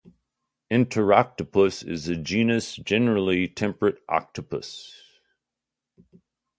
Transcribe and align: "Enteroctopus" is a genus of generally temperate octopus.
"Enteroctopus" 0.71 1.87
is 1.87 2.07
a 2.09 2.15
genus 2.15 2.79
of 2.79 2.85
generally 2.85 3.47
temperate 3.47 4.01
octopus. 4.09 5.03